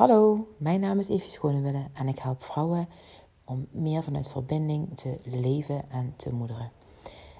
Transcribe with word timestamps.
Hallo, 0.00 0.46
mijn 0.56 0.80
naam 0.80 0.98
is 0.98 1.08
Evie 1.08 1.30
Schonewille 1.30 1.86
en 1.92 2.08
ik 2.08 2.18
help 2.18 2.42
vrouwen 2.42 2.88
om 3.44 3.66
meer 3.70 4.02
vanuit 4.02 4.28
verbinding 4.28 4.96
te 4.96 5.16
leven 5.24 5.90
en 5.90 6.12
te 6.16 6.34
moederen. 6.34 6.70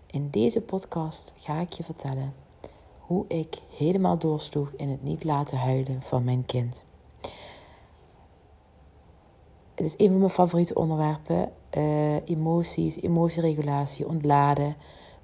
In 0.06 0.30
deze 0.30 0.60
podcast 0.60 1.34
ga 1.36 1.60
ik 1.60 1.72
je 1.72 1.82
vertellen 1.82 2.34
hoe 2.98 3.24
ik 3.28 3.58
helemaal 3.76 4.18
doorsloeg 4.18 4.72
in 4.76 4.88
het 4.88 5.02
niet 5.02 5.24
laten 5.24 5.58
huilen 5.58 6.02
van 6.02 6.24
mijn 6.24 6.46
kind. 6.46 6.84
Het 9.74 9.86
is 9.86 9.95
een 9.96 10.08
van 10.08 10.18
mijn 10.18 10.30
favoriete 10.30 10.74
onderwerpen: 10.74 11.52
uh, 11.77 12.29
emoties, 12.29 13.00
emotieregulatie, 13.00 14.08
ontladen 14.08 14.77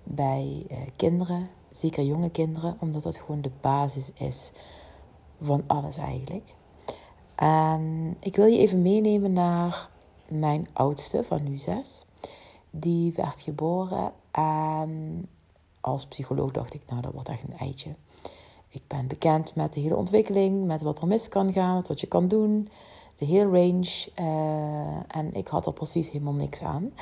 bij 0.03 0.67
uh, 0.71 0.79
kinderen, 0.97 1.49
zeker 1.71 2.05
jonge 2.05 2.31
kinderen, 2.31 2.77
omdat 2.81 3.03
dat 3.03 3.19
gewoon 3.19 3.41
de 3.41 3.53
basis 3.61 4.11
is 4.15 4.53
van 5.41 5.65
alles 5.67 5.97
eigenlijk. 5.97 6.55
En 7.37 8.17
ik 8.21 8.37
wil 8.37 8.47
je 8.47 8.59
even 8.59 8.83
meenemen 8.83 9.33
naar 9.33 9.89
mijn 10.29 10.69
oudste 10.73 11.25
van 11.25 11.43
nu 11.43 11.59
zes. 11.59 12.05
Die 12.71 13.13
werd 13.13 13.41
geboren 13.41 14.13
en 14.31 15.29
als 15.81 16.07
psycholoog 16.07 16.51
dacht 16.51 16.75
ik, 16.75 16.83
nou 16.89 17.01
dat 17.03 17.13
wordt 17.13 17.29
echt 17.29 17.43
een 17.43 17.59
eitje. 17.59 17.95
Ik 18.69 18.83
ben 18.87 19.07
bekend 19.07 19.55
met 19.55 19.73
de 19.73 19.81
hele 19.81 19.97
ontwikkeling, 19.97 20.65
met 20.65 20.83
wat 20.83 21.01
er 21.01 21.07
mis 21.07 21.29
kan 21.29 21.53
gaan, 21.53 21.83
wat 21.87 22.01
je 22.01 22.07
kan 22.07 22.29
doen, 22.29 22.69
de 23.19 23.25
hele 23.25 23.45
range. 23.45 24.09
Uh, 24.21 25.21
en 25.21 25.35
ik 25.35 25.49
had 25.49 25.67
er 25.67 25.73
precies 25.73 26.11
helemaal 26.11 26.33
niks 26.33 26.63
aan. 26.63 26.93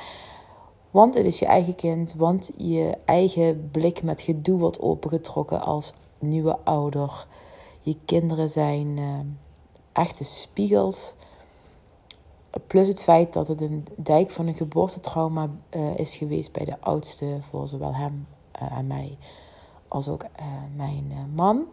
Want 0.91 1.13
het 1.13 1.25
is 1.25 1.39
je 1.39 1.45
eigen 1.45 1.75
kind, 1.75 2.13
want 2.13 2.51
je 2.57 2.97
eigen 3.05 3.69
blik 3.71 4.03
met 4.03 4.21
gedoe 4.21 4.59
wordt 4.59 4.79
opengetrokken 4.79 5.61
als 5.61 5.93
nieuwe 6.19 6.57
ouder. 6.63 7.27
Je 7.81 7.97
kinderen 8.05 8.49
zijn 8.49 8.97
uh, 8.97 9.19
echte 9.95 10.23
spiegels. 10.23 11.13
Plus 12.67 12.87
het 12.87 13.03
feit 13.03 13.33
dat 13.33 13.47
het 13.47 13.61
een 13.61 13.85
dijk 13.95 14.29
van 14.29 14.47
een 14.47 14.55
geboortetrauma 14.55 15.49
uh, 15.75 15.97
is 15.97 16.15
geweest 16.15 16.51
bij 16.51 16.65
de 16.65 16.79
oudste, 16.79 17.37
voor 17.49 17.67
zowel 17.67 17.95
hem 17.95 18.27
uh, 18.61 18.77
en 18.77 18.87
mij, 18.87 19.17
als 19.87 20.07
ook 20.07 20.25
mijn 20.75 21.31
man. 21.35 21.65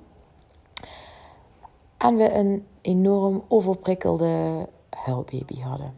En 1.96 2.16
we 2.16 2.34
een 2.34 2.66
enorm 2.80 3.42
overprikkelde 3.48 4.68
huilbaby 4.90 5.60
hadden. 5.60 5.94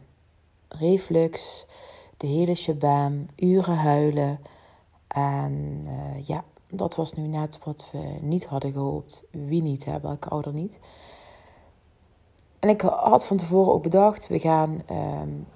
Reflux, 0.67 1.65
de 2.17 2.27
hele 2.27 2.55
shabam, 2.55 3.25
uren 3.35 3.77
huilen. 3.77 4.39
En 5.07 5.85
ja, 6.23 6.43
dat 6.69 6.95
was 6.95 7.13
nu 7.13 7.27
net 7.27 7.59
wat 7.63 7.89
we 7.91 8.17
niet 8.21 8.45
hadden 8.45 8.71
gehoopt. 8.71 9.23
Wie 9.31 9.61
niet, 9.61 9.85
hè? 9.85 9.99
welke 9.99 10.29
ouder 10.29 10.53
niet. 10.53 10.79
En 12.65 12.71
ik 12.71 12.81
had 12.81 13.27
van 13.27 13.37
tevoren 13.37 13.73
ook 13.73 13.83
bedacht, 13.83 14.27
we 14.27 14.39
gaan, 14.39 14.81
um, 14.91 15.47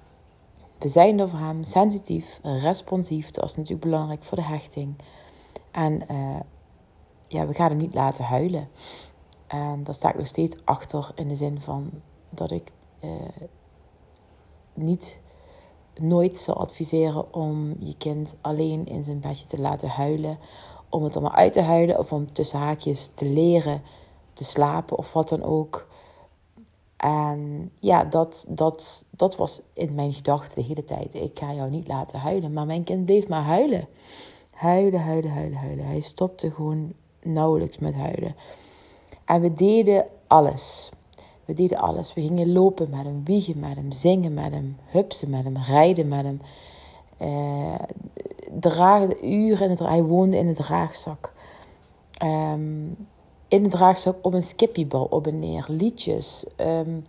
we 0.78 0.88
zijn 0.88 1.18
er 1.18 1.28
voor 1.28 1.38
hem 1.38 1.64
sensitief, 1.64 2.40
responsief. 2.42 3.30
Dat 3.30 3.44
is 3.44 3.56
natuurlijk 3.56 3.84
belangrijk 3.90 4.24
voor 4.24 4.36
de 4.36 4.44
hechting. 4.44 4.94
En 5.70 6.00
uh, 6.10 6.40
ja, 7.28 7.46
we 7.46 7.54
gaan 7.54 7.68
hem 7.68 7.76
niet 7.76 7.94
laten 7.94 8.24
huilen. 8.24 8.68
En 9.46 9.84
daar 9.84 9.94
sta 9.94 10.08
ik 10.08 10.16
nog 10.16 10.26
steeds 10.26 10.56
achter 10.64 11.12
in 11.14 11.28
de 11.28 11.34
zin 11.34 11.60
van 11.60 11.90
dat 12.28 12.50
ik 12.50 12.72
uh, 13.04 13.10
niet 14.74 15.20
nooit 15.94 16.36
zal 16.36 16.56
adviseren 16.56 17.34
om 17.34 17.76
je 17.78 17.96
kind 17.96 18.36
alleen 18.40 18.86
in 18.86 19.04
zijn 19.04 19.20
bedje 19.20 19.46
te 19.46 19.60
laten 19.60 19.88
huilen 19.88 20.38
om 20.88 21.04
het 21.04 21.20
maar 21.20 21.30
uit 21.30 21.52
te 21.52 21.60
huilen 21.60 21.98
of 21.98 22.12
om 22.12 22.32
tussen 22.32 22.58
haakjes 22.58 23.06
te 23.06 23.24
leren 23.24 23.82
te 24.32 24.44
slapen 24.44 24.98
of 24.98 25.12
wat 25.12 25.28
dan 25.28 25.42
ook. 25.42 25.88
En 27.00 27.70
ja, 27.78 28.04
dat, 28.04 28.46
dat, 28.48 29.04
dat 29.10 29.36
was 29.36 29.60
in 29.72 29.94
mijn 29.94 30.12
gedachten 30.12 30.54
de 30.54 30.68
hele 30.68 30.84
tijd. 30.84 31.14
Ik 31.14 31.38
ga 31.38 31.52
jou 31.52 31.70
niet 31.70 31.88
laten 31.88 32.18
huilen. 32.18 32.52
Maar 32.52 32.66
mijn 32.66 32.84
kind 32.84 33.04
bleef 33.04 33.28
maar 33.28 33.42
huilen. 33.42 33.88
Huilen, 34.50 35.00
huilen, 35.00 35.30
huilen, 35.30 35.58
huilen. 35.58 35.86
Hij 35.86 36.00
stopte 36.00 36.50
gewoon 36.50 36.92
nauwelijks 37.22 37.78
met 37.78 37.94
huilen. 37.94 38.36
En 39.24 39.40
we 39.40 39.54
deden 39.54 40.06
alles. 40.26 40.90
We 41.44 41.54
deden 41.54 41.78
alles. 41.78 42.14
We 42.14 42.20
gingen 42.20 42.52
lopen 42.52 42.90
met 42.90 43.04
hem, 43.04 43.24
wiegen 43.24 43.58
met 43.58 43.76
hem, 43.76 43.92
zingen 43.92 44.34
met 44.34 44.52
hem, 44.52 44.76
hupsen 44.86 45.30
met 45.30 45.44
hem, 45.44 45.56
rijden 45.56 46.08
met 46.08 46.24
hem. 46.24 46.40
Uh, 47.20 47.74
dragen, 48.60 49.30
uren 49.30 49.64
in 49.64 49.70
het, 49.70 49.78
hij 49.78 50.02
woonde 50.02 50.36
in 50.36 50.46
de 50.46 50.54
draagzak. 50.54 51.32
Um, 52.24 52.96
in 53.50 53.62
de 53.62 53.68
draagzak 53.68 54.16
op 54.22 54.34
een 54.34 54.42
skippiebal 54.42 55.04
op 55.04 55.26
en 55.26 55.38
neer. 55.38 55.64
Liedjes, 55.68 56.44
um, 56.56 57.04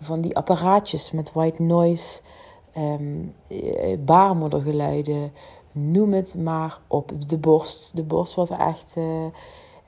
van 0.00 0.20
die 0.20 0.36
apparaatjes 0.36 1.10
met 1.10 1.32
white 1.32 1.62
noise, 1.62 2.20
um, 2.76 3.34
baarmoedergeluiden. 4.04 5.32
Noem 5.72 6.12
het 6.12 6.34
maar 6.38 6.78
op. 6.86 7.12
De 7.26 7.38
borst. 7.38 7.96
De 7.96 8.02
borst 8.02 8.34
was 8.34 8.50
echt... 8.50 8.94
Uh, 8.96 9.24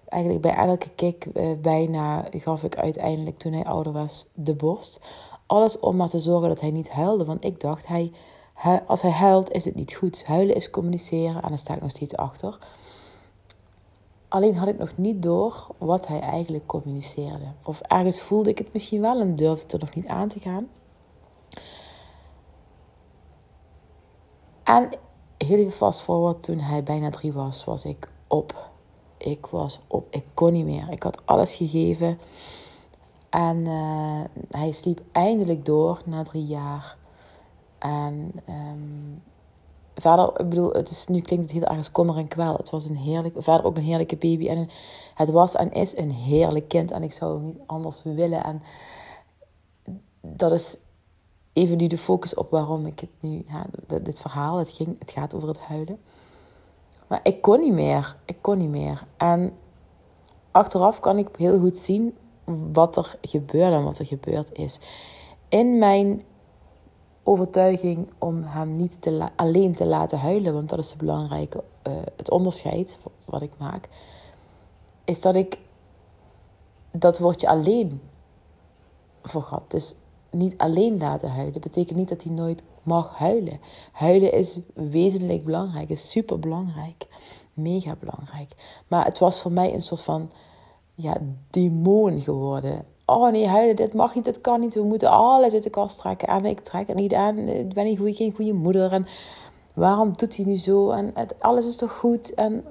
eigenlijk 0.08 0.42
bij 0.42 0.54
elke 0.54 0.88
kick 0.94 1.26
uh, 1.34 1.44
bijna 1.62 2.24
gaf 2.30 2.64
ik 2.64 2.76
uiteindelijk 2.76 3.38
toen 3.38 3.52
hij 3.52 3.64
ouder 3.64 3.92
was 3.92 4.26
de 4.34 4.54
borst. 4.54 5.00
Alles 5.46 5.80
om 5.80 5.96
maar 5.96 6.08
te 6.08 6.18
zorgen 6.18 6.48
dat 6.48 6.60
hij 6.60 6.70
niet 6.70 6.90
huilde. 6.90 7.24
Want 7.24 7.44
ik 7.44 7.60
dacht, 7.60 7.86
hij 7.86 8.12
als 8.86 9.02
hij 9.02 9.10
huilt, 9.10 9.50
is 9.50 9.64
het 9.64 9.74
niet 9.74 9.94
goed. 9.94 10.24
Huilen 10.26 10.54
is 10.54 10.70
communiceren 10.70 11.42
en 11.42 11.48
daar 11.48 11.58
sta 11.58 11.74
ik 11.74 11.82
nog 11.82 11.90
steeds 11.90 12.16
achter. 12.16 12.58
Alleen 14.28 14.56
had 14.56 14.68
ik 14.68 14.78
nog 14.78 14.92
niet 14.96 15.22
door 15.22 15.66
wat 15.78 16.06
hij 16.06 16.20
eigenlijk 16.20 16.66
communiceerde. 16.66 17.44
Of 17.64 17.80
ergens 17.80 18.20
voelde 18.20 18.50
ik 18.50 18.58
het 18.58 18.72
misschien 18.72 19.00
wel 19.00 19.20
en 19.20 19.36
durfde 19.36 19.62
het 19.62 19.72
er 19.72 19.78
nog 19.78 19.94
niet 19.94 20.06
aan 20.06 20.28
te 20.28 20.40
gaan. 20.40 20.68
En 24.62 24.90
heel 25.38 25.58
even 25.58 25.72
vast 25.72 26.00
forward, 26.00 26.42
toen 26.42 26.58
hij 26.58 26.82
bijna 26.82 27.10
drie 27.10 27.32
was, 27.32 27.64
was 27.64 27.84
ik 27.84 28.10
op. 28.26 28.70
Ik 29.16 29.46
was 29.46 29.80
op. 29.86 30.06
Ik 30.10 30.24
kon 30.34 30.52
niet 30.52 30.64
meer. 30.64 30.88
Ik 30.90 31.02
had 31.02 31.26
alles 31.26 31.56
gegeven. 31.56 32.18
En 33.30 33.56
uh, 33.56 34.20
hij 34.50 34.72
sliep 34.72 35.00
eindelijk 35.12 35.64
door 35.64 36.00
na 36.04 36.22
drie 36.22 36.46
jaar. 36.46 36.96
En 37.78 38.32
um, 38.48 39.22
verder, 40.00 40.40
ik 40.40 40.48
bedoel, 40.48 40.72
het 40.72 40.90
is, 40.90 41.06
nu 41.06 41.20
klinkt 41.20 41.44
het 41.44 41.54
heel 41.54 41.76
erg 41.76 41.92
kommer 41.92 42.16
en 42.16 42.28
kwel. 42.28 42.56
Het 42.56 42.70
was 42.70 42.84
een 42.84 42.96
heerlijk, 42.96 43.34
verder 43.38 43.66
ook 43.66 43.76
een 43.76 43.82
heerlijke 43.82 44.16
baby. 44.16 44.48
En 44.48 44.68
het 45.14 45.30
was 45.30 45.54
en 45.54 45.72
is 45.72 45.96
een 45.96 46.10
heerlijk 46.10 46.68
kind. 46.68 46.90
En 46.90 47.02
ik 47.02 47.12
zou 47.12 47.34
hem 47.34 47.44
niet 47.44 47.60
anders 47.66 48.02
willen. 48.02 48.44
En 48.44 48.62
dat 50.20 50.52
is 50.52 50.76
even 51.52 51.76
nu 51.76 51.86
de 51.86 51.98
focus 51.98 52.34
op 52.34 52.50
waarom 52.50 52.86
ik 52.86 53.00
het 53.00 53.10
nu, 53.20 53.44
ja, 53.48 53.66
dit 54.02 54.20
verhaal, 54.20 54.56
het, 54.56 54.70
ging, 54.70 54.98
het 54.98 55.10
gaat 55.10 55.34
over 55.34 55.48
het 55.48 55.60
huilen. 55.60 55.98
Maar 57.06 57.20
ik 57.22 57.42
kon 57.42 57.60
niet 57.60 57.72
meer. 57.72 58.16
Ik 58.24 58.36
kon 58.40 58.58
niet 58.58 58.68
meer. 58.68 59.04
En 59.16 59.52
achteraf 60.50 61.00
kan 61.00 61.18
ik 61.18 61.28
heel 61.36 61.58
goed 61.58 61.76
zien 61.76 62.16
wat 62.72 62.96
er 62.96 63.16
gebeurde 63.22 63.76
en 63.76 63.84
wat 63.84 63.98
er 63.98 64.06
gebeurd 64.06 64.58
is. 64.58 64.80
In 65.48 65.78
mijn 65.78 66.22
overtuiging 67.28 68.08
om 68.18 68.42
hem 68.44 68.76
niet 68.76 69.00
te 69.00 69.28
alleen 69.36 69.74
te 69.74 69.86
laten 69.86 70.18
huilen, 70.18 70.54
want 70.54 70.68
dat 70.68 70.78
is 70.78 70.88
het 70.88 70.98
belangrijke, 70.98 71.64
uh, 71.88 71.92
het 72.16 72.30
onderscheid 72.30 72.98
wat 73.24 73.42
ik 73.42 73.52
maak, 73.58 73.88
is 75.04 75.20
dat 75.20 75.36
ik 75.36 75.58
dat 76.90 77.18
woordje 77.18 77.48
alleen 77.48 78.00
vergat. 79.22 79.70
Dus 79.70 79.94
niet 80.30 80.58
alleen 80.58 80.98
laten 80.98 81.30
huilen 81.30 81.60
betekent 81.60 81.98
niet 81.98 82.08
dat 82.08 82.22
hij 82.22 82.32
nooit 82.32 82.62
mag 82.82 83.18
huilen. 83.18 83.60
Huilen 83.92 84.32
is 84.32 84.60
wezenlijk 84.74 85.44
belangrijk, 85.44 85.88
is 85.88 86.10
super 86.10 86.38
belangrijk, 86.38 87.06
mega 87.54 87.96
belangrijk. 88.00 88.52
Maar 88.88 89.04
het 89.04 89.18
was 89.18 89.40
voor 89.40 89.52
mij 89.52 89.74
een 89.74 89.82
soort 89.82 90.00
van 90.00 90.30
ja, 90.94 91.16
demon 91.50 92.20
geworden 92.20 92.84
oh 93.08 93.30
nee, 93.30 93.46
huilen, 93.46 93.76
dit 93.76 93.94
mag 93.94 94.14
niet, 94.14 94.24
dit 94.24 94.40
kan 94.40 94.60
niet. 94.60 94.74
We 94.74 94.82
moeten 94.82 95.10
alles 95.10 95.52
uit 95.52 95.62
de 95.62 95.70
kast 95.70 95.98
trekken. 95.98 96.28
En 96.28 96.44
ik 96.44 96.60
trek 96.60 96.86
het 96.86 96.96
niet 96.96 97.14
aan. 97.14 97.38
Ik 97.38 97.74
ben 97.74 97.84
niet 97.84 98.16
geen 98.16 98.32
goede 98.34 98.52
moeder. 98.52 98.92
En 98.92 99.06
waarom 99.74 100.12
doet 100.16 100.36
hij 100.36 100.44
nu 100.44 100.56
zo? 100.56 100.90
En 100.90 101.14
alles 101.38 101.66
is 101.66 101.76
toch 101.76 101.92
goed? 101.92 102.34
En 102.34 102.64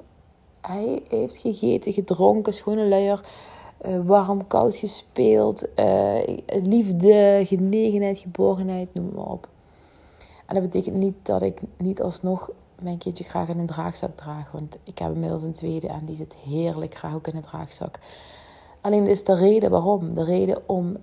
hij 0.62 1.02
heeft 1.10 1.38
gegeten, 1.38 1.94
gedronken, 1.94 2.54
schone 2.54 2.88
luier. 2.88 3.22
Uh, 3.86 4.00
warm, 4.06 4.48
koud 4.48 4.76
gespeeld. 4.76 5.68
Uh, 5.80 6.38
liefde, 6.64 7.44
genegenheid, 7.46 8.18
geborgenheid, 8.18 8.94
noem 8.94 9.12
maar 9.16 9.26
op. 9.26 9.48
En 10.46 10.56
dat 10.56 10.64
betekent 10.64 10.96
niet 10.96 11.16
dat 11.22 11.42
ik 11.42 11.62
niet 11.78 12.02
alsnog 12.02 12.50
mijn 12.82 12.98
kindje 12.98 13.24
graag 13.24 13.48
in 13.48 13.60
een 13.60 13.66
draagzak 13.66 14.16
draag. 14.16 14.52
Want 14.52 14.78
ik 14.84 14.98
heb 14.98 15.14
inmiddels 15.14 15.44
een 15.44 15.54
tweede 15.54 15.88
en 15.88 16.06
die 16.06 16.16
zit 16.16 16.34
heerlijk 16.34 16.96
graag 16.96 17.14
ook 17.14 17.28
in 17.28 17.36
een 17.36 17.42
draagzak. 17.42 18.00
Alleen 18.88 19.08
is 19.08 19.24
de 19.24 19.36
reden 19.36 19.70
waarom. 19.70 20.14
De 20.14 20.24
reden 20.24 20.70
om 20.70 20.98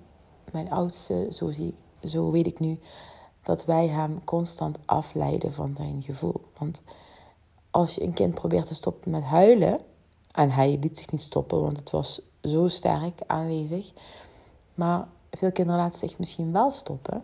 mijn 0.51 0.71
oudste, 0.71 1.27
zo, 1.31 1.51
zie 1.51 1.75
zo 2.03 2.31
weet 2.31 2.47
ik 2.47 2.59
nu, 2.59 2.79
dat 3.43 3.65
wij 3.65 3.87
hem 3.87 4.23
constant 4.23 4.77
afleiden 4.85 5.53
van 5.53 5.75
zijn 5.75 6.01
gevoel. 6.03 6.41
Want 6.57 6.83
als 7.71 7.95
je 7.95 8.03
een 8.03 8.13
kind 8.13 8.33
probeert 8.33 8.67
te 8.67 8.75
stoppen 8.75 9.11
met 9.11 9.23
huilen, 9.23 9.79
en 10.31 10.49
hij 10.49 10.77
liet 10.81 10.97
zich 10.97 11.11
niet 11.11 11.21
stoppen, 11.21 11.61
want 11.61 11.77
het 11.77 11.89
was 11.89 12.21
zo 12.41 12.67
sterk 12.67 13.21
aanwezig. 13.27 13.93
Maar 14.75 15.07
veel 15.31 15.51
kinderen 15.51 15.81
laten 15.81 15.99
zich 15.99 16.19
misschien 16.19 16.51
wel 16.51 16.71
stoppen, 16.71 17.21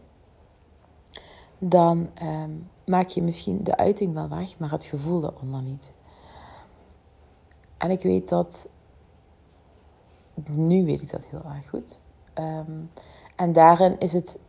dan 1.58 2.10
ehm, 2.14 2.52
maak 2.86 3.08
je 3.08 3.22
misschien 3.22 3.64
de 3.64 3.78
uiting 3.78 4.14
wel 4.14 4.30
weg, 4.30 4.58
maar 4.58 4.72
het 4.72 4.86
gevoel 4.86 5.20
daaronder 5.20 5.62
niet. 5.62 5.92
En 7.78 7.92
ik 7.92 8.02
weet 8.02 8.30
dat, 8.30 8.68
nu 10.50 10.86
weet 10.86 11.02
ik 11.02 11.12
dat 11.12 11.26
heel 11.26 11.44
erg 11.44 11.70
goed. 11.70 11.98
Ehm, 12.34 12.72
en 13.36 13.54
daarin 13.54 14.00
is 14.00 14.14
het 14.14 14.40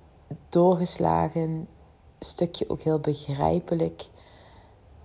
doorgeslagen 0.49 1.69
stukje 2.19 2.69
ook 2.69 2.81
heel 2.81 3.01
begrijpelijk. 3.01 4.07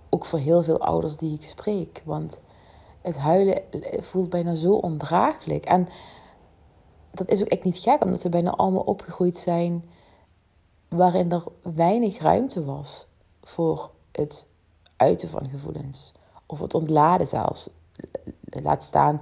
Ook 0.08 0.24
voor 0.24 0.38
heel 0.38 0.62
veel 0.62 0.80
ouders 0.80 1.16
die 1.16 1.34
ik 1.34 1.44
spreek. 1.44 2.02
Want 2.04 2.40
het 3.00 3.16
huilen 3.16 3.62
voelt 4.00 4.28
bijna 4.30 4.54
zo 4.54 4.72
ondraaglijk. 4.72 5.64
En 5.64 5.88
dat 7.10 7.28
is 7.28 7.40
ook 7.40 7.48
echt 7.48 7.64
niet 7.64 7.78
gek, 7.78 8.04
omdat 8.04 8.22
we 8.22 8.28
bijna 8.28 8.50
allemaal 8.50 8.82
opgegroeid 8.82 9.36
zijn 9.36 9.84
waarin 10.88 11.32
er 11.32 11.44
weinig 11.62 12.18
ruimte 12.18 12.64
was 12.64 13.06
voor 13.42 13.90
het 14.12 14.46
uiten 14.96 15.28
van 15.28 15.48
gevoelens. 15.48 16.12
Of 16.46 16.60
het 16.60 16.74
ontladen 16.74 17.26
zelfs. 17.26 17.70
Laat 18.40 18.82
staan 18.82 19.20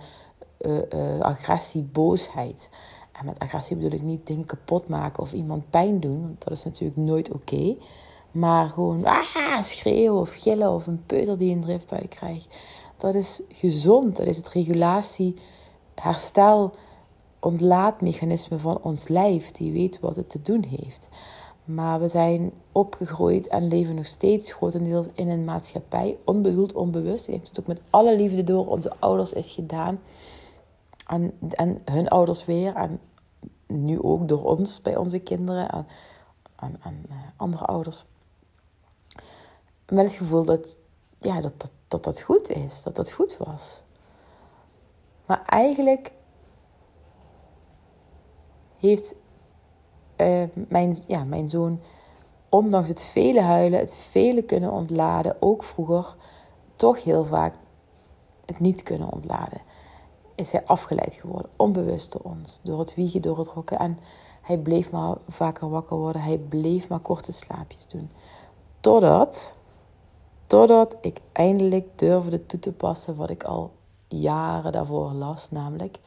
uh, 0.66 1.20
agressie, 1.20 1.82
boosheid. 1.82 2.70
En 3.12 3.26
met 3.26 3.38
agressie 3.38 3.76
bedoel 3.76 3.92
ik 3.92 4.02
niet 4.02 4.26
dingen 4.26 4.44
kapot 4.44 4.88
maken 4.88 5.22
of 5.22 5.32
iemand 5.32 5.70
pijn 5.70 6.00
doen. 6.00 6.20
Want 6.22 6.44
dat 6.44 6.52
is 6.52 6.64
natuurlijk 6.64 6.96
nooit 6.96 7.32
oké. 7.32 7.76
Maar 8.30 8.68
gewoon 8.68 9.04
ah, 9.04 9.62
schreeuwen 9.62 10.20
of 10.20 10.34
gillen 10.34 10.70
of 10.70 10.86
een 10.86 11.02
peuter 11.06 11.38
die 11.38 11.54
een 11.54 11.60
driftbui 11.60 12.08
krijgt. 12.08 12.48
Dat 12.96 13.14
is 13.14 13.40
gezond. 13.48 14.16
Dat 14.16 14.26
is 14.26 14.36
het 14.36 14.48
regulatie, 14.48 15.34
herstel, 15.94 16.70
ontlaatmechanisme 17.40 18.58
van 18.58 18.78
ons 18.82 19.08
lijf. 19.08 19.50
Die 19.50 19.72
weet 19.72 20.00
wat 20.00 20.16
het 20.16 20.30
te 20.30 20.42
doen 20.42 20.64
heeft. 20.64 21.08
Maar 21.64 22.00
we 22.00 22.08
zijn 22.08 22.52
opgegroeid 22.72 23.46
en 23.46 23.68
leven 23.68 23.94
nog 23.94 24.06
steeds 24.06 24.52
grotendeels 24.52 25.06
in 25.14 25.28
een 25.28 25.44
maatschappij, 25.44 26.16
onbedoeld, 26.24 26.72
onbewust. 26.72 27.26
Ik 27.26 27.34
denk 27.34 27.46
het 27.46 27.60
ook 27.60 27.66
met 27.66 27.80
alle 27.90 28.16
liefde 28.16 28.44
door 28.44 28.66
onze 28.66 28.92
ouders 28.98 29.32
is 29.32 29.52
gedaan. 29.52 29.98
En, 31.06 31.38
en 31.50 31.82
hun 31.84 32.08
ouders 32.08 32.44
weer. 32.44 32.74
En 32.74 33.00
nu 33.66 34.02
ook 34.02 34.28
door 34.28 34.44
ons 34.44 34.82
bij 34.82 34.96
onze 34.96 35.18
kinderen 35.18 35.68
en, 35.70 35.86
en, 36.56 36.80
en 36.82 37.04
uh, 37.10 37.16
andere 37.36 37.64
ouders. 37.64 38.04
Met 39.88 40.06
het 40.06 40.16
gevoel 40.16 40.44
dat, 40.44 40.78
ja, 41.18 41.40
dat, 41.40 41.60
dat, 41.60 41.70
dat 41.88 42.04
dat 42.04 42.20
goed 42.20 42.50
is, 42.50 42.82
dat 42.82 42.96
dat 42.96 43.12
goed 43.12 43.36
was. 43.36 43.82
Maar 45.26 45.42
eigenlijk 45.42 46.12
heeft 48.78 49.14
uh, 50.16 50.42
mijn, 50.68 50.96
ja, 51.06 51.24
mijn 51.24 51.48
zoon, 51.48 51.80
ondanks 52.48 52.88
het 52.88 53.02
vele 53.02 53.40
huilen, 53.40 53.78
het 53.78 53.94
vele 53.94 54.42
kunnen 54.42 54.72
ontladen, 54.72 55.36
ook 55.40 55.64
vroeger, 55.64 56.16
toch 56.74 57.02
heel 57.02 57.24
vaak 57.24 57.54
het 58.44 58.60
niet 58.60 58.82
kunnen 58.82 59.12
ontladen. 59.12 59.60
Is 60.36 60.52
hij 60.52 60.64
afgeleid 60.64 61.14
geworden, 61.14 61.50
onbewust 61.56 62.12
door 62.12 62.20
ons, 62.20 62.60
door 62.62 62.78
het 62.78 62.94
wiegen, 62.94 63.22
door 63.22 63.38
het 63.38 63.48
rokken. 63.48 63.78
En 63.78 63.98
hij 64.42 64.58
bleef 64.58 64.90
maar 64.92 65.16
vaker 65.28 65.70
wakker 65.70 65.96
worden, 65.96 66.22
hij 66.22 66.38
bleef 66.38 66.88
maar 66.88 66.98
korte 66.98 67.32
slaapjes 67.32 67.88
doen. 67.88 68.10
Totdat, 68.80 69.54
totdat 70.46 70.96
ik 71.00 71.20
eindelijk 71.32 71.98
durfde 71.98 72.46
toe 72.46 72.60
te 72.60 72.72
passen 72.72 73.16
wat 73.16 73.30
ik 73.30 73.44
al 73.44 73.72
jaren 74.08 74.72
daarvoor 74.72 75.12
las, 75.12 75.50
namelijk 75.50 75.98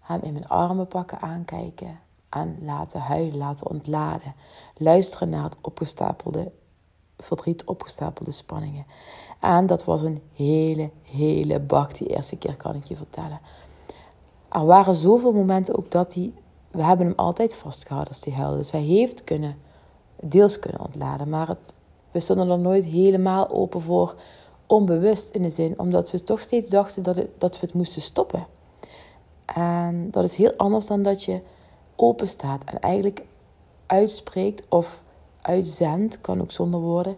hem 0.00 0.20
in 0.22 0.32
mijn 0.32 0.48
armen 0.48 0.88
pakken, 0.88 1.20
aankijken 1.20 2.00
aan 2.28 2.56
laten 2.60 3.00
huilen, 3.00 3.36
laten 3.36 3.70
ontladen. 3.70 4.34
Luisteren 4.76 5.28
naar 5.28 5.44
het 5.44 5.56
opgestapelde 5.60 6.52
verdriet, 7.22 7.64
opgestapelde 7.64 8.30
spanningen. 8.30 8.86
En 9.40 9.66
dat 9.66 9.84
was 9.84 10.02
een 10.02 10.22
hele, 10.34 10.90
hele 11.02 11.60
bak 11.60 11.98
die 11.98 12.08
eerste 12.08 12.36
keer, 12.36 12.56
kan 12.56 12.74
ik 12.74 12.84
je 12.84 12.96
vertellen. 12.96 13.40
Er 14.48 14.64
waren 14.66 14.94
zoveel 14.94 15.32
momenten 15.32 15.76
ook 15.76 15.90
dat 15.90 16.14
hij... 16.14 16.32
We 16.70 16.82
hebben 16.82 17.06
hem 17.06 17.18
altijd 17.18 17.56
vastgehouden 17.56 18.12
als 18.12 18.24
hij 18.24 18.34
huilde. 18.34 18.56
Dus 18.56 18.70
hij 18.70 18.80
heeft 18.80 19.24
kunnen, 19.24 19.56
deels 20.20 20.58
kunnen 20.58 20.80
ontladen. 20.80 21.28
Maar 21.28 21.48
het, 21.48 21.74
we 22.10 22.20
stonden 22.20 22.50
er 22.50 22.58
nooit 22.58 22.84
helemaal 22.84 23.48
open 23.50 23.80
voor, 23.80 24.14
onbewust 24.66 25.28
in 25.28 25.42
de 25.42 25.50
zin. 25.50 25.78
Omdat 25.78 26.10
we 26.10 26.24
toch 26.24 26.40
steeds 26.40 26.70
dachten 26.70 27.02
dat, 27.02 27.16
dat 27.38 27.60
we 27.60 27.66
het 27.66 27.74
moesten 27.74 28.02
stoppen. 28.02 28.46
En 29.44 30.10
dat 30.10 30.24
is 30.24 30.36
heel 30.36 30.52
anders 30.56 30.86
dan 30.86 31.02
dat 31.02 31.24
je 31.24 31.40
open 31.96 32.28
staat 32.28 32.64
en 32.64 32.80
eigenlijk 32.80 33.22
uitspreekt 33.86 34.62
of 34.68 35.02
uitzendt, 35.42 36.20
kan 36.20 36.40
ook 36.40 36.52
zonder 36.52 36.80
woorden. 36.80 37.16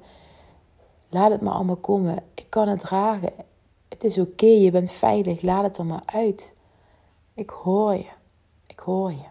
Laat 1.08 1.30
het 1.30 1.40
maar 1.40 1.54
allemaal 1.54 1.76
komen. 1.76 2.22
Ik 2.34 2.46
kan 2.48 2.68
het 2.68 2.80
dragen. 2.80 3.32
Het 3.88 4.04
is 4.04 4.18
oké, 4.18 4.46
je 4.46 4.70
bent 4.70 4.90
veilig. 4.90 5.42
Laat 5.42 5.62
het 5.62 5.78
er 5.78 5.86
maar 5.86 6.02
uit. 6.06 6.54
Ik 7.34 7.50
hoor 7.50 7.94
je. 7.94 8.08
Ik 8.66 8.78
hoor 8.78 9.10
je. 9.10 9.24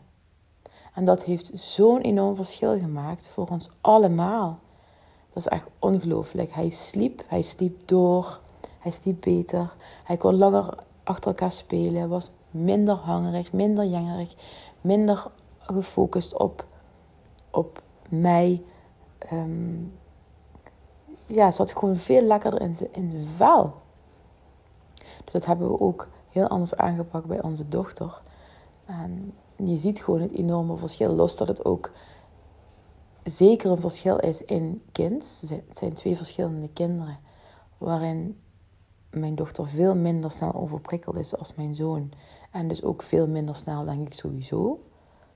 En 0.93 1.05
dat 1.05 1.23
heeft 1.23 1.51
zo'n 1.53 2.01
enorm 2.01 2.35
verschil 2.35 2.79
gemaakt 2.79 3.27
voor 3.27 3.47
ons 3.47 3.69
allemaal. 3.81 4.59
Dat 5.27 5.37
is 5.37 5.47
echt 5.47 5.67
ongelooflijk. 5.79 6.51
Hij 6.53 6.69
sliep, 6.69 7.23
hij 7.27 7.41
sliep 7.41 7.87
door, 7.87 8.39
hij 8.79 8.91
sliep 8.91 9.21
beter. 9.21 9.75
Hij 10.03 10.17
kon 10.17 10.35
langer 10.35 10.77
achter 11.03 11.29
elkaar 11.29 11.51
spelen, 11.51 12.09
was 12.09 12.31
minder 12.49 12.95
hangerig, 12.95 13.53
minder 13.53 13.85
jengerig, 13.85 14.35
minder 14.81 15.27
gefocust 15.59 16.37
op, 16.37 16.65
op 17.51 17.81
mij. 18.09 18.63
Um, 19.33 19.93
ja, 21.25 21.51
zat 21.51 21.77
gewoon 21.77 21.95
veel 21.95 22.21
lekkerder 22.21 22.61
in 22.61 22.75
zijn, 22.75 22.93
in 22.93 23.25
vel. 23.35 23.73
Dus 25.23 25.33
dat 25.33 25.45
hebben 25.45 25.67
we 25.67 25.79
ook 25.79 26.07
heel 26.29 26.47
anders 26.47 26.75
aangepakt 26.75 27.25
bij 27.25 27.41
onze 27.41 27.67
dochter. 27.67 28.21
En 28.85 29.33
je 29.55 29.77
ziet 29.77 30.03
gewoon 30.03 30.21
het 30.21 30.31
enorme 30.31 30.77
verschil. 30.77 31.13
Los 31.13 31.35
dat 31.35 31.47
het 31.47 31.65
ook 31.65 31.91
zeker 33.23 33.71
een 33.71 33.81
verschil 33.81 34.17
is 34.17 34.45
in 34.45 34.81
kind. 34.91 35.43
Het 35.67 35.77
zijn 35.77 35.93
twee 35.93 36.17
verschillende 36.17 36.69
kinderen. 36.69 37.19
Waarin 37.77 38.39
mijn 39.09 39.35
dochter 39.35 39.67
veel 39.67 39.95
minder 39.95 40.31
snel 40.31 40.53
overprikkeld 40.53 41.17
is 41.17 41.37
als 41.37 41.55
mijn 41.55 41.75
zoon. 41.75 42.11
En 42.51 42.67
dus 42.67 42.83
ook 42.83 43.01
veel 43.01 43.27
minder 43.27 43.55
snel, 43.55 43.85
denk 43.85 44.07
ik, 44.07 44.13
sowieso 44.13 44.79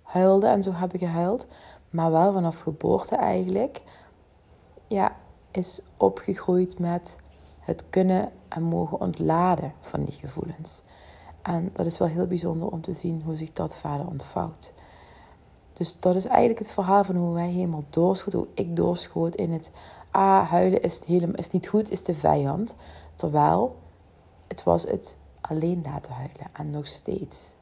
huilde 0.06 0.48
en 0.48 0.64
zo 0.64 0.72
hebben 0.74 1.00
gehuild. 1.00 1.48
Maar 1.90 2.12
wel 2.12 2.34
vanaf 2.34 2.60
geboorte 2.60 3.16
eigenlijk. 3.16 3.82
Ja, 4.88 5.16
is 5.52 5.82
opgegroeid 5.98 6.80
met 6.80 7.18
het 7.60 7.90
kunnen 7.90 8.32
en 8.48 8.64
mogen 8.64 9.00
ontladen 9.00 9.74
van 9.80 10.04
die 10.04 10.14
gevoelens. 10.14 10.82
En 11.42 11.70
dat 11.74 11.86
is 11.86 11.98
wel 11.98 12.08
heel 12.08 12.28
bijzonder 12.28 12.72
om 12.72 12.82
te 12.82 12.94
zien 12.94 13.22
hoe 13.26 13.36
zich 13.36 13.52
dat 13.52 13.78
verder 13.78 14.08
ontvouwt. 14.08 14.74
Dus 15.74 16.00
dat 16.00 16.16
is 16.16 16.26
eigenlijk 16.26 16.60
het 16.60 16.72
verhaal 16.72 17.04
van 17.04 17.16
hoe 17.16 17.34
wij 17.34 17.50
helemaal 17.50 17.84
doorschoten, 17.90 18.40
hoe 18.40 18.48
ik 18.54 18.76
doorschoot 18.76 19.36
in 19.36 19.52
het... 19.52 19.72
Ah, 20.12 20.50
huilen 20.50 20.82
is, 20.82 21.06
helemaal, 21.06 21.36
is 21.36 21.50
niet 21.50 21.68
goed, 21.68 21.92
is 21.92 22.04
de 22.04 22.14
vijand. 22.14 22.76
Terwijl 23.16 23.76
het 24.48 24.64
was 24.64 24.84
het 24.84 25.18
alleen 25.42 25.82
laten 25.84 26.14
huilen. 26.14 26.48
En 26.54 26.70
nog 26.70 26.88
steeds. 26.88 27.54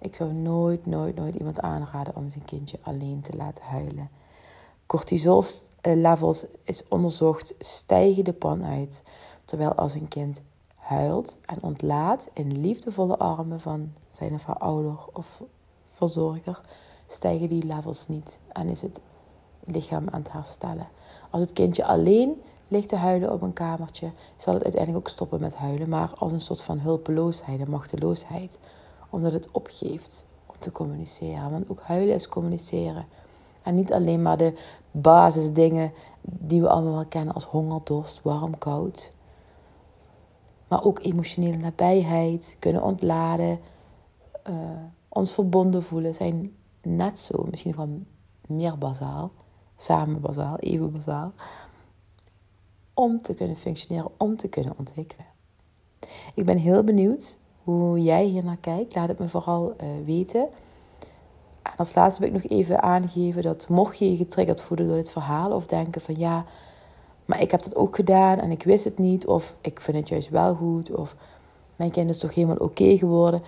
Ik 0.00 0.14
zou 0.14 0.32
nooit, 0.32 0.86
nooit, 0.86 1.16
nooit 1.16 1.34
iemand 1.34 1.60
aanraden 1.60 2.16
om 2.16 2.30
zijn 2.30 2.44
kindje 2.44 2.78
alleen 2.82 3.20
te 3.20 3.36
laten 3.36 3.64
huilen. 3.64 4.10
Cortisol 4.86 5.42
levels 5.82 6.46
is 6.62 6.88
onderzocht 6.88 7.54
stijgen 7.58 8.24
de 8.24 8.32
pan 8.32 8.64
uit. 8.64 9.02
Terwijl 9.44 9.74
als 9.74 9.94
een 9.94 10.08
kind 10.08 10.42
huilt 10.74 11.38
en 11.44 11.62
ontlaat 11.62 12.28
in 12.32 12.60
liefdevolle 12.60 13.18
armen 13.18 13.60
van 13.60 13.92
zijn 14.08 14.32
of 14.32 14.44
haar 14.44 14.58
ouder 14.58 14.96
of 15.12 15.42
verzorger, 15.82 16.60
stijgen 17.06 17.48
die 17.48 17.66
levels 17.66 18.08
niet 18.08 18.40
en 18.52 18.68
is 18.68 18.82
het 18.82 19.00
lichaam 19.64 20.08
aan 20.10 20.22
het 20.22 20.32
herstellen. 20.32 20.88
Als 21.30 21.42
het 21.42 21.52
kindje 21.52 21.84
alleen 21.84 22.42
ligt 22.68 22.88
te 22.88 22.96
huilen 22.96 23.32
op 23.32 23.42
een 23.42 23.52
kamertje, 23.52 24.10
zal 24.36 24.54
het 24.54 24.62
uiteindelijk 24.62 25.06
ook 25.06 25.12
stoppen 25.12 25.40
met 25.40 25.54
huilen, 25.54 25.88
maar 25.88 26.12
als 26.18 26.32
een 26.32 26.40
soort 26.40 26.62
van 26.62 26.78
hulpeloosheid 26.78 27.68
machteloosheid 27.68 28.58
omdat 29.10 29.32
het 29.32 29.50
opgeeft 29.50 30.26
om 30.46 30.54
te 30.58 30.72
communiceren. 30.72 31.50
Want 31.50 31.70
ook 31.70 31.80
huilen 31.80 32.14
is 32.14 32.28
communiceren. 32.28 33.06
En 33.62 33.74
niet 33.74 33.92
alleen 33.92 34.22
maar 34.22 34.36
de 34.36 34.54
basisdingen 34.90 35.92
die 36.22 36.60
we 36.60 36.68
allemaal 36.68 36.94
wel 36.94 37.06
kennen 37.06 37.34
als 37.34 37.44
honger, 37.44 37.80
dorst, 37.84 38.22
warm, 38.22 38.58
koud. 38.58 39.12
Maar 40.68 40.84
ook 40.84 41.04
emotionele 41.04 41.56
nabijheid, 41.56 42.56
kunnen 42.58 42.82
ontladen, 42.82 43.60
uh, 44.48 44.54
ons 45.08 45.32
verbonden 45.32 45.82
voelen 45.82 46.14
zijn 46.14 46.56
net 46.82 47.18
zo, 47.18 47.44
misschien 47.50 47.74
van 47.74 48.06
meer 48.46 48.78
bazaal, 48.78 49.30
samen 49.76 50.20
bazaal, 50.20 50.56
even 50.56 50.92
bazaal, 50.92 51.32
om 52.94 53.22
te 53.22 53.34
kunnen 53.34 53.56
functioneren, 53.56 54.10
om 54.16 54.36
te 54.36 54.48
kunnen 54.48 54.74
ontwikkelen. 54.78 55.26
Ik 56.34 56.44
ben 56.44 56.58
heel 56.58 56.84
benieuwd 56.84 57.38
hoe 57.64 58.02
jij 58.02 58.24
hier 58.24 58.44
naar 58.44 58.56
kijkt. 58.60 58.94
Laat 58.94 59.08
het 59.08 59.18
me 59.18 59.28
vooral 59.28 59.74
uh, 59.82 59.88
weten. 60.04 60.48
En 61.62 61.72
als 61.76 61.94
laatste 61.94 62.20
wil 62.20 62.34
ik 62.34 62.42
nog 62.42 62.52
even 62.52 62.82
aangeven 62.82 63.42
dat 63.42 63.68
mocht 63.68 63.98
je 63.98 64.10
je 64.10 64.16
getriggerd 64.16 64.62
voelen 64.62 64.86
door 64.86 64.96
dit 64.96 65.10
verhaal 65.10 65.52
of 65.52 65.66
denken 65.66 66.00
van 66.00 66.14
ja, 66.18 66.44
maar 67.24 67.40
ik 67.40 67.50
heb 67.50 67.62
dat 67.62 67.76
ook 67.76 67.94
gedaan 67.94 68.38
en 68.38 68.50
ik 68.50 68.62
wist 68.62 68.84
het 68.84 68.98
niet 68.98 69.26
of 69.26 69.56
ik 69.60 69.80
vind 69.80 69.96
het 69.96 70.08
juist 70.08 70.28
wel 70.28 70.54
goed 70.54 70.90
of 70.90 71.16
mijn 71.76 71.90
kind 71.90 72.10
is 72.10 72.18
toch 72.18 72.34
helemaal 72.34 72.56
oké 72.56 72.96
geworden, 72.96 73.42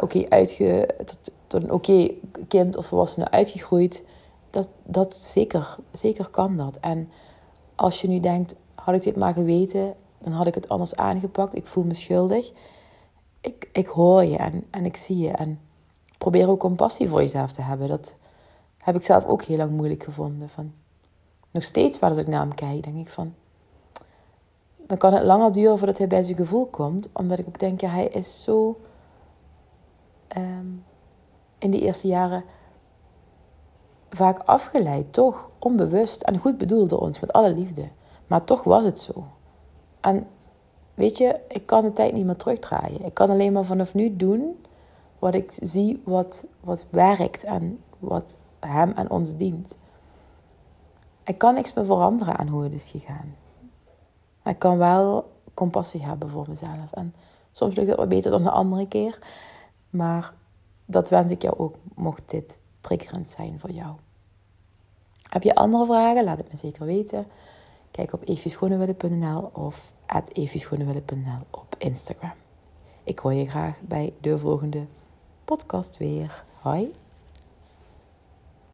oké 0.00 0.26
uitge 0.28 0.88
tot, 1.04 1.18
tot 1.46 1.62
een 1.62 1.72
oké 1.72 2.10
kind 2.48 2.76
of 2.76 2.86
volwassene 2.86 3.30
uitgegroeid, 3.30 4.04
dat, 4.50 4.68
dat 4.84 5.14
zeker, 5.14 5.76
zeker 5.92 6.28
kan 6.28 6.56
dat. 6.56 6.78
En 6.80 7.10
als 7.74 8.00
je 8.00 8.08
nu 8.08 8.20
denkt, 8.20 8.54
had 8.74 8.94
ik 8.94 9.02
dit 9.02 9.16
maar 9.16 9.32
geweten, 9.32 9.94
dan 10.18 10.32
had 10.32 10.46
ik 10.46 10.54
het 10.54 10.68
anders 10.68 10.96
aangepakt. 10.96 11.54
Ik 11.54 11.66
voel 11.66 11.84
me 11.84 11.94
schuldig. 11.94 12.52
Ik, 13.40 13.68
ik 13.72 13.86
hoor 13.86 14.24
je 14.24 14.36
en, 14.36 14.66
en 14.70 14.84
ik 14.84 14.96
zie 14.96 15.18
je. 15.18 15.30
En 15.30 15.60
probeer 16.18 16.48
ook 16.48 16.60
compassie 16.60 17.08
voor 17.08 17.20
jezelf 17.20 17.52
te 17.52 17.62
hebben. 17.62 17.88
Dat 17.88 18.14
heb 18.78 18.94
ik 18.94 19.02
zelf 19.02 19.24
ook 19.24 19.42
heel 19.42 19.56
lang 19.56 19.70
moeilijk 19.70 20.02
gevonden. 20.02 20.48
Van, 20.48 20.72
nog 21.50 21.62
steeds, 21.62 21.98
waar 21.98 22.10
als 22.10 22.18
ik 22.18 22.26
naar 22.26 22.40
hem 22.40 22.54
kijk, 22.54 22.82
denk 22.82 22.96
ik 22.96 23.08
van... 23.08 23.34
Dan 24.76 24.98
kan 24.98 25.12
het 25.12 25.24
langer 25.24 25.52
duren 25.52 25.78
voordat 25.78 25.98
hij 25.98 26.06
bij 26.06 26.22
zijn 26.22 26.36
gevoel 26.36 26.66
komt. 26.66 27.08
Omdat 27.12 27.38
ik 27.38 27.46
ook 27.48 27.58
denk, 27.58 27.80
ja, 27.80 27.88
hij 27.88 28.06
is 28.06 28.42
zo... 28.42 28.80
Ehm, 30.28 30.66
in 31.58 31.70
die 31.70 31.80
eerste 31.80 32.06
jaren 32.06 32.44
vaak 34.10 34.38
afgeleid, 34.38 35.12
toch 35.12 35.50
onbewust 35.58 36.22
en 36.22 36.38
goed 36.38 36.58
bedoeld 36.58 36.90
door 36.90 37.00
ons 37.00 37.20
met 37.20 37.32
alle 37.32 37.54
liefde. 37.54 37.88
Maar 38.26 38.44
toch 38.44 38.64
was 38.64 38.84
het 38.84 39.00
zo. 39.00 39.24
En 40.00 40.26
weet 40.98 41.18
je, 41.18 41.40
ik 41.48 41.66
kan 41.66 41.82
de 41.84 41.92
tijd 41.92 42.12
niet 42.12 42.24
meer 42.24 42.36
terugdraaien. 42.36 43.04
Ik 43.04 43.14
kan 43.14 43.30
alleen 43.30 43.52
maar 43.52 43.64
vanaf 43.64 43.94
nu 43.94 44.16
doen 44.16 44.64
wat 45.18 45.34
ik 45.34 45.52
zie 45.60 46.02
wat, 46.04 46.44
wat 46.60 46.84
werkt 46.90 47.44
en 47.44 47.78
wat 47.98 48.38
hem 48.60 48.92
en 48.92 49.10
ons 49.10 49.36
dient. 49.36 49.76
Ik 51.24 51.38
kan 51.38 51.54
niks 51.54 51.72
meer 51.72 51.84
veranderen 51.84 52.36
aan 52.36 52.48
hoe 52.48 52.62
het 52.62 52.74
is 52.74 52.90
gegaan. 52.90 53.34
Ik 54.44 54.58
kan 54.58 54.78
wel 54.78 55.30
compassie 55.54 56.04
hebben 56.04 56.28
voor 56.28 56.46
mezelf. 56.48 56.92
En 56.92 57.14
soms 57.52 57.76
lukt 57.76 57.88
het 57.88 57.98
wat 57.98 58.08
beter 58.08 58.30
dan 58.30 58.42
de 58.42 58.50
andere 58.50 58.88
keer. 58.88 59.18
Maar 59.90 60.32
dat 60.84 61.08
wens 61.08 61.30
ik 61.30 61.42
jou 61.42 61.58
ook, 61.58 61.74
mocht 61.94 62.30
dit 62.30 62.58
triggerend 62.80 63.28
zijn 63.28 63.58
voor 63.58 63.70
jou. 63.70 63.94
Heb 65.22 65.42
je 65.42 65.54
andere 65.54 65.84
vragen? 65.84 66.24
Laat 66.24 66.38
het 66.38 66.50
me 66.50 66.56
zeker 66.56 66.86
weten. 66.86 67.26
Kijk 67.90 68.12
op 68.12 68.28
evieschoonewille.nl 68.28 69.50
of 69.52 69.92
at 70.06 70.30
op 71.50 71.74
Instagram. 71.78 72.34
Ik 73.04 73.18
hoor 73.18 73.34
je 73.34 73.48
graag 73.48 73.80
bij 73.80 74.12
de 74.20 74.38
volgende 74.38 74.86
podcast 75.44 75.96
weer. 75.96 76.44
Hoi! 76.60 76.92